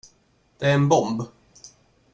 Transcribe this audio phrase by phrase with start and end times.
[0.57, 1.23] Det är en bomb.